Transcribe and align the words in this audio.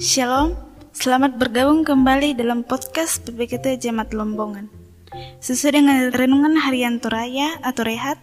Shalom, 0.00 0.56
selamat 0.96 1.36
bergabung 1.36 1.84
kembali 1.84 2.32
dalam 2.32 2.64
podcast 2.64 3.20
PPKT 3.28 3.84
Jemaat 3.84 4.16
Lombongan. 4.16 4.72
Sesuai 5.44 5.76
dengan 5.76 6.08
renungan 6.08 6.56
harian 6.56 6.96
Toraya 7.04 7.60
atau 7.60 7.84
Rehat, 7.84 8.16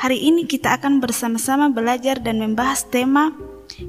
hari 0.00 0.24
ini 0.24 0.48
kita 0.48 0.72
akan 0.80 1.04
bersama-sama 1.04 1.68
belajar 1.68 2.16
dan 2.16 2.40
membahas 2.40 2.88
tema 2.88 3.28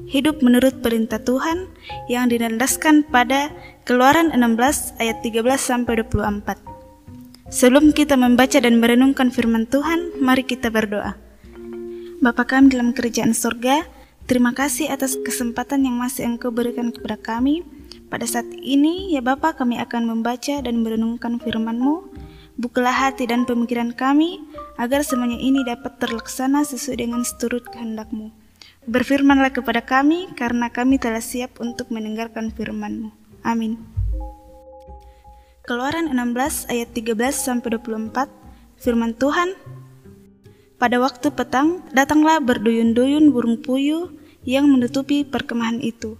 Hidup 0.04 0.44
menurut 0.44 0.84
perintah 0.84 1.16
Tuhan 1.16 1.72
yang 2.12 2.28
dinandaskan 2.28 3.08
pada 3.08 3.48
Keluaran 3.88 4.28
16 4.28 5.00
ayat 5.00 5.24
13 5.24 5.48
sampai 5.56 6.04
24. 6.04 6.60
Sebelum 7.48 7.96
kita 7.96 8.20
membaca 8.20 8.60
dan 8.60 8.76
merenungkan 8.84 9.32
firman 9.32 9.64
Tuhan, 9.64 10.20
mari 10.20 10.44
kita 10.44 10.68
berdoa. 10.68 11.16
Bapa 12.20 12.44
kami 12.44 12.68
dalam 12.68 12.92
kerjaan 12.92 13.32
surga, 13.32 14.03
Terima 14.24 14.56
kasih 14.56 14.88
atas 14.88 15.20
kesempatan 15.20 15.84
yang 15.84 16.00
masih 16.00 16.24
Engkau 16.24 16.48
berikan 16.48 16.88
kepada 16.88 17.20
kami. 17.20 17.60
Pada 18.08 18.24
saat 18.24 18.48
ini, 18.56 19.12
ya 19.12 19.20
Bapa, 19.20 19.52
kami 19.52 19.76
akan 19.76 20.08
membaca 20.08 20.64
dan 20.64 20.80
merenungkan 20.80 21.36
firman-Mu. 21.36 22.08
Bukalah 22.56 23.04
hati 23.04 23.28
dan 23.28 23.44
pemikiran 23.44 23.92
kami, 23.92 24.40
agar 24.80 25.04
semuanya 25.04 25.36
ini 25.36 25.60
dapat 25.68 26.00
terlaksana 26.00 26.64
sesuai 26.64 27.04
dengan 27.04 27.20
seturut 27.20 27.68
kehendak-Mu. 27.68 28.32
Berfirmanlah 28.88 29.52
kepada 29.52 29.84
kami, 29.84 30.32
karena 30.32 30.72
kami 30.72 30.96
telah 30.96 31.20
siap 31.20 31.60
untuk 31.60 31.92
mendengarkan 31.92 32.48
firman-Mu. 32.48 33.12
Amin. 33.44 33.76
Keluaran 35.68 36.08
16 36.08 36.72
ayat 36.72 36.96
13-24, 36.96 38.32
firman 38.80 39.12
Tuhan, 39.12 39.52
pada 40.74 41.00
waktu 41.00 41.32
petang, 41.32 41.80
datanglah 41.96 42.42
berduyun-duyun 42.44 43.32
burung 43.32 43.62
puyuh 43.62 44.10
yang 44.44 44.68
menutupi 44.68 45.24
perkemahan 45.24 45.80
itu. 45.80 46.16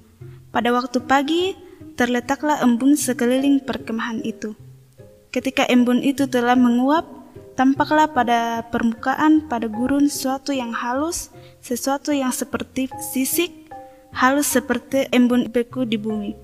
Pada 0.50 0.72
waktu 0.72 1.00
pagi, 1.04 1.54
terletaklah 1.94 2.60
embun 2.64 2.98
sekeliling 2.98 3.62
perkemahan 3.62 4.24
itu. 4.24 4.56
Ketika 5.30 5.66
embun 5.66 6.02
itu 6.02 6.26
telah 6.26 6.58
menguap, 6.58 7.06
tampaklah 7.54 8.10
pada 8.10 8.66
permukaan 8.70 9.46
pada 9.46 9.70
gurun 9.70 10.10
sesuatu 10.10 10.50
yang 10.50 10.74
halus, 10.74 11.30
sesuatu 11.62 12.10
yang 12.10 12.34
seperti 12.34 12.90
sisik, 13.14 13.50
halus 14.14 14.50
seperti 14.50 15.06
embun 15.10 15.50
beku 15.50 15.86
di 15.86 15.98
bumi. 15.98 16.34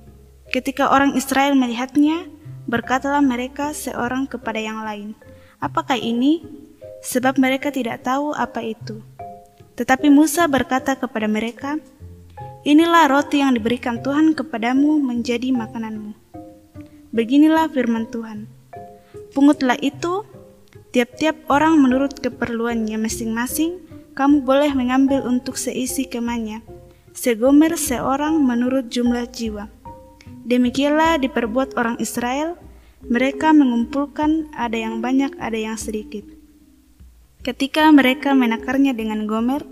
Ketika 0.50 0.90
orang 0.90 1.14
Israel 1.14 1.54
melihatnya, 1.54 2.26
berkatalah 2.66 3.22
mereka 3.22 3.70
seorang 3.70 4.26
kepada 4.26 4.58
yang 4.58 4.82
lain, 4.82 5.14
"Apakah 5.62 5.98
ini?" 5.98 6.42
sebab 7.00 7.40
mereka 7.40 7.72
tidak 7.72 8.04
tahu 8.04 8.36
apa 8.36 8.60
itu. 8.60 9.00
Tetapi 9.80 10.12
Musa 10.12 10.44
berkata 10.44 10.92
kepada 10.92 11.24
mereka, 11.24 11.80
Inilah 12.60 13.08
roti 13.08 13.40
yang 13.40 13.56
diberikan 13.56 14.04
Tuhan 14.04 14.36
kepadamu 14.36 15.00
menjadi 15.00 15.48
makananmu. 15.48 16.12
Beginilah 17.16 17.72
firman 17.72 18.04
Tuhan. 18.12 18.44
Pungutlah 19.32 19.80
itu, 19.80 20.28
tiap-tiap 20.92 21.48
orang 21.48 21.80
menurut 21.80 22.20
keperluannya 22.20 23.00
masing-masing, 23.00 23.80
kamu 24.12 24.44
boleh 24.44 24.76
mengambil 24.76 25.24
untuk 25.24 25.56
seisi 25.56 26.04
kemahnya, 26.04 26.60
segomer 27.16 27.80
seorang 27.80 28.36
menurut 28.36 28.92
jumlah 28.92 29.24
jiwa. 29.32 29.72
Demikianlah 30.44 31.16
diperbuat 31.24 31.80
orang 31.80 31.96
Israel, 31.96 32.60
mereka 33.08 33.56
mengumpulkan 33.56 34.52
ada 34.52 34.76
yang 34.76 35.00
banyak, 35.00 35.32
ada 35.40 35.56
yang 35.56 35.80
sedikit. 35.80 36.39
Ketika 37.40 37.88
mereka 37.88 38.36
menakarnya 38.36 38.92
dengan 38.92 39.24
gomer, 39.24 39.64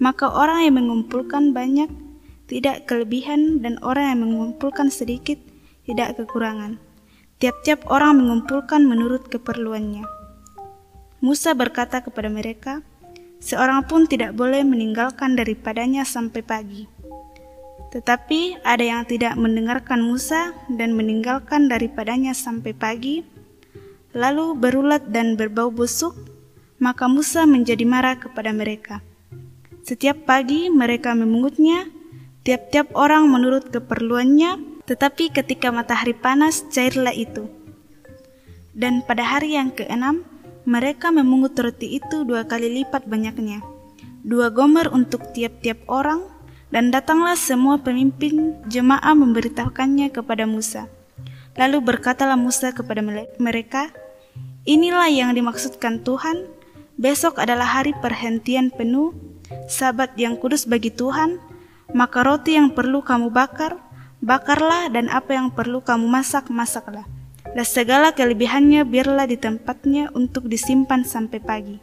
maka 0.00 0.32
orang 0.32 0.64
yang 0.64 0.80
mengumpulkan 0.80 1.52
banyak 1.52 1.92
tidak 2.48 2.88
kelebihan 2.88 3.60
dan 3.60 3.76
orang 3.84 4.16
yang 4.16 4.20
mengumpulkan 4.24 4.88
sedikit 4.88 5.36
tidak 5.84 6.16
kekurangan. 6.16 6.80
Tiap-tiap 7.36 7.84
orang 7.92 8.16
mengumpulkan 8.16 8.88
menurut 8.88 9.28
keperluannya. 9.28 10.08
Musa 11.20 11.52
berkata 11.52 12.00
kepada 12.00 12.32
mereka, 12.32 12.80
seorang 13.44 13.84
pun 13.84 14.08
tidak 14.08 14.32
boleh 14.32 14.64
meninggalkan 14.64 15.36
daripadanya 15.36 16.08
sampai 16.08 16.40
pagi. 16.40 16.88
Tetapi 17.92 18.64
ada 18.64 18.80
yang 18.80 19.04
tidak 19.04 19.36
mendengarkan 19.36 20.00
Musa 20.00 20.56
dan 20.72 20.96
meninggalkan 20.96 21.68
daripadanya 21.68 22.32
sampai 22.32 22.72
pagi, 22.72 23.20
lalu 24.16 24.56
berulat 24.56 25.12
dan 25.12 25.36
berbau 25.36 25.68
busuk 25.68 26.31
maka 26.82 27.06
Musa 27.06 27.46
menjadi 27.46 27.86
marah 27.86 28.18
kepada 28.18 28.50
mereka. 28.50 28.98
Setiap 29.86 30.26
pagi 30.26 30.66
mereka 30.66 31.14
memungutnya, 31.14 31.86
tiap-tiap 32.42 32.90
orang 32.98 33.30
menurut 33.30 33.70
keperluannya, 33.70 34.82
tetapi 34.90 35.30
ketika 35.30 35.70
matahari 35.70 36.10
panas 36.10 36.66
cairlah 36.74 37.14
itu. 37.14 37.46
Dan 38.74 39.06
pada 39.06 39.22
hari 39.22 39.54
yang 39.54 39.70
keenam, 39.70 40.26
mereka 40.66 41.14
memungut 41.14 41.54
roti 41.54 42.02
itu 42.02 42.26
dua 42.26 42.50
kali 42.50 42.82
lipat 42.82 43.06
banyaknya, 43.06 43.62
dua 44.26 44.50
gomer 44.50 44.90
untuk 44.90 45.30
tiap-tiap 45.30 45.86
orang, 45.86 46.26
dan 46.74 46.90
datanglah 46.90 47.38
semua 47.38 47.78
pemimpin 47.78 48.58
jemaah 48.66 49.14
memberitahukannya 49.14 50.10
kepada 50.10 50.50
Musa. 50.50 50.90
Lalu 51.54 51.78
berkatalah 51.94 52.34
Musa 52.34 52.74
kepada 52.74 53.04
mereka, 53.38 53.92
Inilah 54.62 55.10
yang 55.10 55.34
dimaksudkan 55.34 56.06
Tuhan, 56.06 56.46
Besok 57.00 57.40
adalah 57.40 57.80
hari 57.80 57.96
perhentian 57.98 58.68
penuh, 58.68 59.16
sabat 59.68 60.12
yang 60.20 60.36
kudus 60.36 60.68
bagi 60.68 60.92
Tuhan, 60.92 61.40
maka 61.96 62.24
roti 62.24 62.56
yang 62.56 62.72
perlu 62.72 63.00
kamu 63.00 63.32
bakar, 63.32 63.80
bakarlah 64.20 64.92
dan 64.92 65.08
apa 65.08 65.36
yang 65.36 65.48
perlu 65.52 65.80
kamu 65.80 66.04
masak, 66.08 66.52
masaklah. 66.52 67.04
Dan 67.52 67.66
segala 67.68 68.16
kelebihannya 68.16 68.88
biarlah 68.88 69.28
di 69.28 69.36
tempatnya 69.36 70.08
untuk 70.16 70.48
disimpan 70.48 71.04
sampai 71.04 71.40
pagi. 71.42 71.76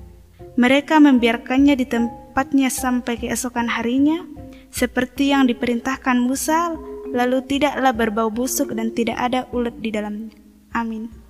Mereka 0.58 0.98
membiarkannya 0.98 1.78
di 1.78 1.86
tempatnya 1.86 2.74
sampai 2.74 3.22
keesokan 3.22 3.70
harinya, 3.70 4.26
seperti 4.74 5.34
yang 5.34 5.46
diperintahkan 5.46 6.18
Musa, 6.18 6.74
lalu 7.10 7.42
tidaklah 7.46 7.94
berbau 7.94 8.30
busuk 8.30 8.74
dan 8.74 8.94
tidak 8.94 9.18
ada 9.18 9.46
ulat 9.54 9.78
di 9.78 9.90
dalamnya. 9.94 10.34
Amin. 10.74 11.29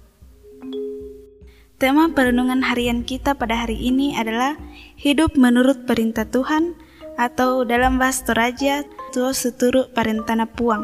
Tema 1.79 2.11
perenungan 2.11 2.59
harian 2.59 3.07
kita 3.07 3.39
pada 3.39 3.63
hari 3.63 3.79
ini 3.79 4.11
adalah 4.11 4.59
hidup 4.99 5.39
menurut 5.39 5.87
perintah 5.87 6.27
Tuhan 6.27 6.75
atau 7.15 7.63
dalam 7.63 7.95
bahasa 7.95 8.27
Toraja 8.27 8.83
Tuo 9.15 9.31
Seturu 9.31 9.87
Parentana 9.95 10.43
Puang. 10.43 10.83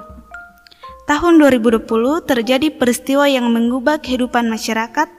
Tahun 1.03 1.33
2020 1.35 1.83
terjadi 2.23 2.71
peristiwa 2.71 3.27
yang 3.27 3.51
mengubah 3.51 3.99
kehidupan 3.99 4.47
masyarakat. 4.47 5.11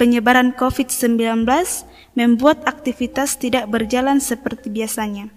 Penyebaran 0.00 0.56
COVID-19 0.56 1.44
membuat 2.16 2.64
aktivitas 2.64 3.36
tidak 3.36 3.68
berjalan 3.68 4.16
seperti 4.16 4.72
biasanya. 4.72 5.28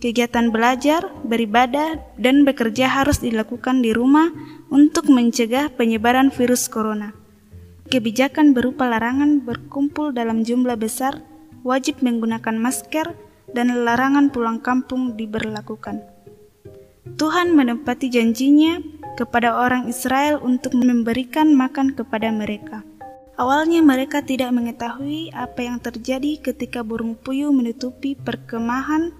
Kegiatan 0.00 0.48
belajar, 0.48 1.04
beribadah, 1.28 2.00
dan 2.16 2.48
bekerja 2.48 2.88
harus 2.88 3.20
dilakukan 3.20 3.84
di 3.84 3.92
rumah 3.92 4.32
untuk 4.72 5.12
mencegah 5.12 5.68
penyebaran 5.76 6.32
virus 6.32 6.64
corona. 6.72 7.17
Kebijakan 7.88 8.52
berupa 8.52 8.84
larangan 8.84 9.40
berkumpul 9.40 10.12
dalam 10.12 10.44
jumlah 10.44 10.76
besar, 10.76 11.24
wajib 11.64 12.04
menggunakan 12.04 12.60
masker, 12.60 13.16
dan 13.56 13.72
larangan 13.72 14.28
pulang 14.28 14.60
kampung 14.60 15.16
diberlakukan. 15.16 16.04
Tuhan 17.16 17.56
menepati 17.56 18.12
janjinya 18.12 18.84
kepada 19.16 19.56
orang 19.56 19.88
Israel 19.88 20.38
untuk 20.44 20.76
memberikan 20.76 21.56
makan 21.56 21.96
kepada 21.96 22.28
mereka. 22.28 22.84
Awalnya 23.40 23.80
mereka 23.80 24.20
tidak 24.20 24.52
mengetahui 24.52 25.32
apa 25.32 25.64
yang 25.64 25.80
terjadi 25.80 26.42
ketika 26.44 26.84
burung 26.84 27.16
puyuh 27.16 27.54
menutupi 27.54 28.18
perkemahan 28.18 29.16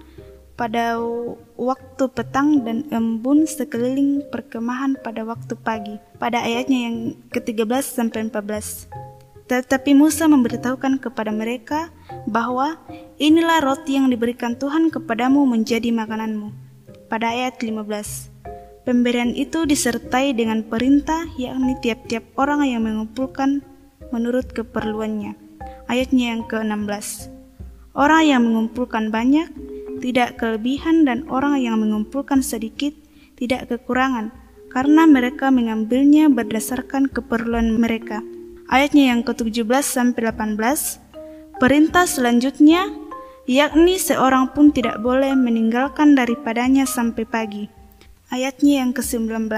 pada 0.59 0.99
waktu 1.55 2.03
petang 2.11 2.67
dan 2.67 2.83
embun 2.91 3.47
sekeliling 3.47 4.27
perkemahan 4.27 4.99
pada 4.99 5.23
waktu 5.23 5.55
pagi. 5.55 5.95
Pada 6.19 6.43
ayatnya 6.43 6.91
yang 6.91 6.97
ke-13 7.31 7.79
sampai 7.79 8.27
14. 8.27 8.91
Tetapi 9.47 9.95
Musa 9.95 10.27
memberitahukan 10.27 10.99
kepada 10.99 11.31
mereka 11.31 11.95
bahwa 12.27 12.75
inilah 13.15 13.63
roti 13.63 13.95
yang 13.95 14.11
diberikan 14.11 14.59
Tuhan 14.59 14.91
kepadamu 14.91 15.47
menjadi 15.47 15.95
makananmu. 15.95 16.51
Pada 17.07 17.31
ayat 17.31 17.63
15. 17.63 17.79
Pemberian 18.83 19.31
itu 19.31 19.63
disertai 19.63 20.35
dengan 20.35 20.67
perintah 20.67 21.23
yakni 21.39 21.79
tiap-tiap 21.79 22.35
orang 22.35 22.67
yang 22.67 22.83
mengumpulkan 22.83 23.63
menurut 24.11 24.51
keperluannya. 24.51 25.39
Ayatnya 25.87 26.35
yang 26.35 26.43
ke-16. 26.51 27.31
Orang 27.97 28.21
yang 28.27 28.45
mengumpulkan 28.45 29.09
banyak 29.09 29.49
tidak 29.99 30.39
kelebihan 30.39 31.03
dan 31.03 31.27
orang 31.27 31.59
yang 31.59 31.79
mengumpulkan 31.79 32.39
sedikit 32.41 32.95
tidak 33.39 33.71
kekurangan, 33.71 34.35
karena 34.67 35.07
mereka 35.07 35.47
mengambilnya 35.47 36.27
berdasarkan 36.27 37.07
keperluan 37.07 37.79
mereka. 37.79 38.19
Ayatnya 38.67 39.15
yang 39.15 39.23
ke-17 39.23 39.81
sampai 39.81 40.29
18. 40.29 41.59
Perintah 41.59 42.05
selanjutnya 42.05 42.91
yakni 43.49 43.97
seorang 43.97 44.53
pun 44.53 44.69
tidak 44.69 45.01
boleh 45.01 45.33
meninggalkan 45.33 46.13
daripadanya 46.13 46.85
sampai 46.85 47.25
pagi. 47.25 47.65
ayatnya 48.29 48.85
yang 48.85 48.91
ke-19. 48.93 49.49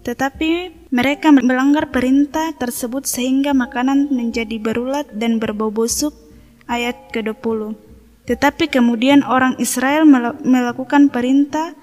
Tetapi 0.00 0.50
mereka 0.88 1.28
melanggar 1.28 1.92
perintah 1.92 2.56
tersebut 2.56 3.04
sehingga 3.04 3.52
makanan 3.52 4.08
menjadi 4.08 4.56
berulat 4.56 5.04
dan 5.12 5.36
berbau 5.36 5.68
busuk. 5.68 6.16
Ayat 6.64 6.96
ke-20. 7.12 7.89
Tetapi 8.30 8.70
kemudian 8.70 9.26
orang 9.26 9.58
Israel 9.58 10.06
melakukan 10.46 11.10
perintah 11.10 11.74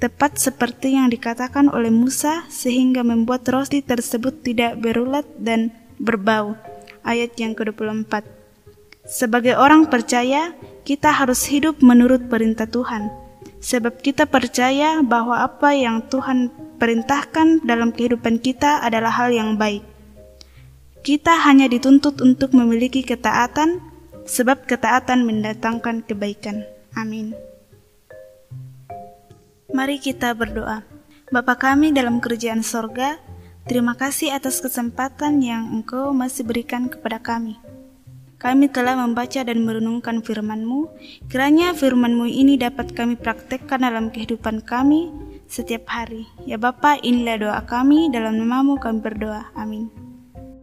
tepat 0.00 0.40
seperti 0.40 0.96
yang 0.96 1.12
dikatakan 1.12 1.68
oleh 1.68 1.92
Musa 1.92 2.48
sehingga 2.48 3.04
membuat 3.04 3.44
roti 3.52 3.84
tersebut 3.84 4.40
tidak 4.40 4.80
berulat 4.80 5.28
dan 5.36 5.68
berbau. 6.00 6.56
Ayat 7.04 7.36
yang 7.36 7.52
ke-24. 7.52 8.24
Sebagai 9.04 9.60
orang 9.60 9.84
percaya, 9.92 10.56
kita 10.88 11.12
harus 11.12 11.44
hidup 11.44 11.84
menurut 11.84 12.24
perintah 12.32 12.64
Tuhan 12.64 13.22
sebab 13.62 14.02
kita 14.02 14.26
percaya 14.26 15.00
bahwa 15.06 15.38
apa 15.38 15.70
yang 15.70 16.02
Tuhan 16.10 16.50
perintahkan 16.82 17.62
dalam 17.62 17.94
kehidupan 17.94 18.42
kita 18.42 18.82
adalah 18.82 19.14
hal 19.14 19.30
yang 19.30 19.54
baik. 19.54 19.86
Kita 21.06 21.46
hanya 21.46 21.70
dituntut 21.70 22.18
untuk 22.18 22.54
memiliki 22.58 23.06
ketaatan, 23.06 23.78
sebab 24.26 24.64
ketaatan 24.68 25.26
mendatangkan 25.26 26.06
kebaikan. 26.06 26.66
Amin. 26.94 27.32
Mari 29.72 29.96
kita 29.98 30.36
berdoa. 30.36 30.84
Bapa 31.32 31.56
kami 31.56 31.96
dalam 31.96 32.20
kerjaan 32.20 32.60
sorga, 32.60 33.16
terima 33.64 33.96
kasih 33.96 34.36
atas 34.36 34.60
kesempatan 34.60 35.40
yang 35.40 35.72
Engkau 35.72 36.12
masih 36.12 36.44
berikan 36.44 36.92
kepada 36.92 37.16
kami. 37.16 37.56
Kami 38.36 38.68
telah 38.68 38.98
membaca 38.98 39.40
dan 39.40 39.64
merenungkan 39.64 40.20
firman-Mu. 40.20 40.92
Kiranya 41.30 41.72
firman-Mu 41.72 42.28
ini 42.28 42.60
dapat 42.60 42.92
kami 42.92 43.16
praktekkan 43.16 43.80
dalam 43.80 44.10
kehidupan 44.12 44.66
kami 44.66 45.08
setiap 45.48 45.88
hari. 45.88 46.28
Ya 46.44 46.58
Bapa, 46.58 46.98
inilah 47.00 47.38
doa 47.38 47.60
kami, 47.64 48.12
dalam 48.12 48.36
namamu 48.36 48.76
kami 48.76 48.98
berdoa. 48.98 49.48
Amin. 49.56 50.11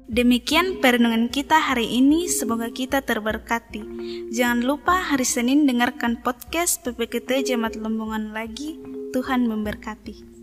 Demikian 0.10 0.82
perenungan 0.82 1.30
kita 1.30 1.62
hari 1.62 1.86
ini, 1.86 2.26
semoga 2.26 2.74
kita 2.74 3.06
terberkati. 3.06 3.86
Jangan 4.34 4.66
lupa 4.66 4.98
hari 4.98 5.22
Senin 5.22 5.70
dengarkan 5.70 6.18
podcast 6.26 6.82
PPKT 6.82 7.54
Jemaat 7.54 7.78
Lembongan 7.78 8.34
lagi. 8.34 8.82
Tuhan 9.14 9.46
memberkati. 9.46 10.39